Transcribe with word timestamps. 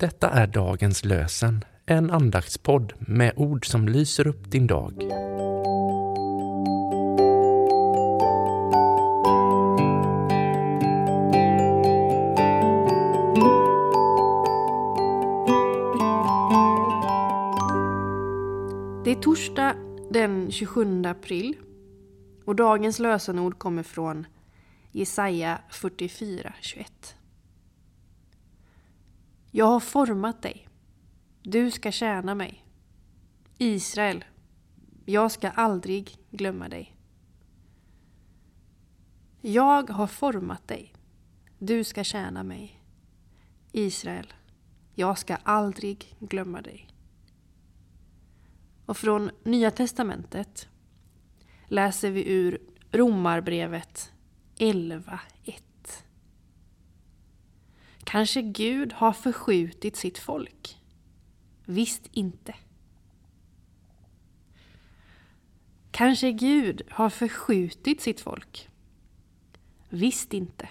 Detta 0.00 0.30
är 0.30 0.46
dagens 0.46 1.04
lösen, 1.04 1.64
en 1.86 2.10
andaktspodd 2.10 2.92
med 2.98 3.32
ord 3.36 3.66
som 3.66 3.88
lyser 3.88 4.26
upp 4.26 4.50
din 4.50 4.66
dag. 4.66 4.94
Det 19.04 19.10
är 19.10 19.20
torsdag 19.22 19.74
den 20.10 20.50
27 20.50 21.04
april 21.04 21.56
och 22.44 22.56
dagens 22.56 22.98
lösenord 22.98 23.58
kommer 23.58 23.82
från 23.82 24.26
Jesaja 24.92 25.58
44.21. 25.70 27.19
Jag 29.50 29.66
har 29.66 29.80
format 29.80 30.42
dig. 30.42 30.68
Du 31.42 31.70
ska 31.70 31.92
tjäna 31.92 32.34
mig. 32.34 32.64
Israel, 33.58 34.24
jag 35.04 35.30
ska 35.32 35.50
aldrig 35.50 36.16
glömma 36.30 36.68
dig. 36.68 36.96
Jag 39.40 39.90
har 39.90 40.06
format 40.06 40.68
dig. 40.68 40.94
Du 41.58 41.84
ska 41.84 42.04
tjäna 42.04 42.42
mig. 42.42 42.82
Israel, 43.72 44.32
jag 44.94 45.18
ska 45.18 45.36
aldrig 45.36 46.16
glömma 46.18 46.62
dig. 46.62 46.88
Och 48.86 48.96
från 48.96 49.30
Nya 49.44 49.70
Testamentet 49.70 50.68
läser 51.66 52.10
vi 52.10 52.32
ur 52.32 52.58
Romarbrevet 52.90 54.12
11.1. 54.56 55.69
Kanske 58.10 58.42
Gud 58.42 58.92
har 58.92 59.12
förskjutit 59.12 59.96
sitt 59.96 60.18
folk? 60.18 60.78
Visst 61.64 62.08
inte. 62.12 62.54
Kanske 65.90 66.32
Gud 66.32 66.82
har 66.90 67.10
förskjutit 67.10 68.00
sitt 68.00 68.20
folk? 68.20 68.68
Visst 69.88 70.32
inte. 70.32 70.68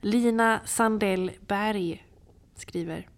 Lina 0.00 0.60
Sandell 0.66 1.30
Berg 1.46 2.06
skriver 2.54 3.08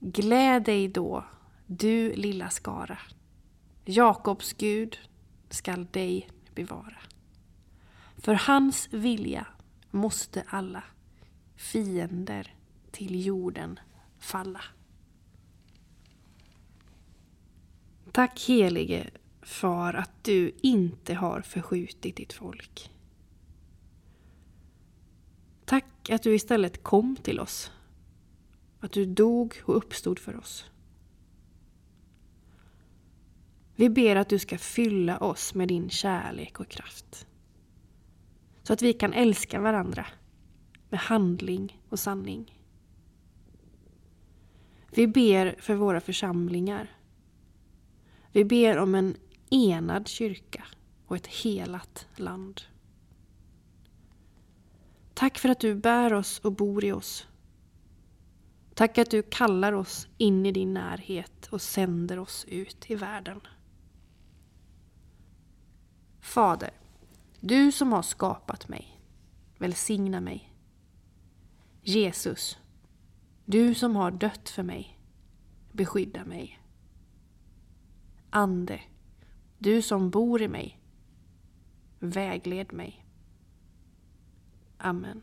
Gläd 0.00 0.64
dig 0.64 0.88
då, 0.88 1.24
du 1.66 2.14
lilla 2.14 2.50
skara. 2.50 2.98
Jakobs 3.84 4.52
Gud 4.52 4.98
skall 5.50 5.86
dig 5.90 6.28
bevara. 6.54 7.11
För 8.22 8.34
hans 8.34 8.88
vilja 8.90 9.46
måste 9.90 10.44
alla 10.46 10.84
fiender 11.56 12.54
till 12.90 13.26
jorden 13.26 13.80
falla. 14.18 14.60
Tack 18.12 18.40
helige 18.40 19.10
Far 19.42 19.94
att 19.94 20.24
du 20.24 20.54
inte 20.62 21.14
har 21.14 21.40
förskjutit 21.40 22.16
ditt 22.16 22.32
folk. 22.32 22.90
Tack 25.64 26.10
att 26.10 26.22
du 26.22 26.34
istället 26.34 26.82
kom 26.82 27.16
till 27.16 27.40
oss. 27.40 27.70
Att 28.80 28.92
du 28.92 29.06
dog 29.06 29.54
och 29.64 29.76
uppstod 29.76 30.18
för 30.18 30.36
oss. 30.36 30.64
Vi 33.74 33.90
ber 33.90 34.16
att 34.16 34.28
du 34.28 34.38
ska 34.38 34.58
fylla 34.58 35.18
oss 35.18 35.54
med 35.54 35.68
din 35.68 35.90
kärlek 35.90 36.60
och 36.60 36.68
kraft. 36.68 37.26
Så 38.72 38.74
att 38.74 38.82
vi 38.82 38.92
kan 38.92 39.12
älska 39.12 39.60
varandra 39.60 40.06
med 40.90 41.00
handling 41.00 41.80
och 41.88 41.98
sanning. 41.98 42.58
Vi 44.90 45.06
ber 45.06 45.56
för 45.58 45.74
våra 45.74 46.00
församlingar. 46.00 46.96
Vi 48.32 48.44
ber 48.44 48.78
om 48.78 48.94
en 48.94 49.16
enad 49.50 50.08
kyrka 50.08 50.64
och 51.06 51.16
ett 51.16 51.26
helat 51.26 52.06
land. 52.16 52.60
Tack 55.14 55.38
för 55.38 55.48
att 55.48 55.60
du 55.60 55.74
bär 55.74 56.12
oss 56.12 56.38
och 56.38 56.52
bor 56.52 56.84
i 56.84 56.92
oss. 56.92 57.28
Tack 58.74 58.98
att 58.98 59.10
du 59.10 59.22
kallar 59.22 59.72
oss 59.72 60.08
in 60.18 60.46
i 60.46 60.52
din 60.52 60.74
närhet 60.74 61.46
och 61.46 61.62
sänder 61.62 62.18
oss 62.18 62.44
ut 62.48 62.90
i 62.90 62.94
världen. 62.94 63.40
Fader, 66.20 66.81
du 67.44 67.72
som 67.72 67.92
har 67.92 68.02
skapat 68.02 68.68
mig, 68.68 69.00
välsigna 69.58 70.20
mig. 70.20 70.52
Jesus, 71.82 72.58
du 73.44 73.74
som 73.74 73.96
har 73.96 74.10
dött 74.10 74.48
för 74.48 74.62
mig, 74.62 74.98
beskydda 75.72 76.24
mig. 76.24 76.60
Ande, 78.30 78.80
du 79.58 79.82
som 79.82 80.10
bor 80.10 80.42
i 80.42 80.48
mig, 80.48 80.80
vägled 81.98 82.72
mig. 82.72 83.06
Amen. 84.78 85.22